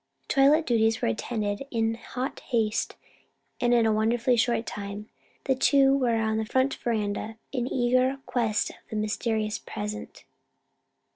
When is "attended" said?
1.09-1.59